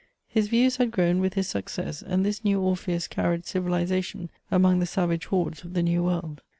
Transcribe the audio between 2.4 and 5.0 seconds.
new Orpheus carried civilisation among the